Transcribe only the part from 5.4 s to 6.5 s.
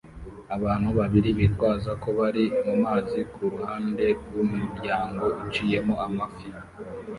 uciyemo amafi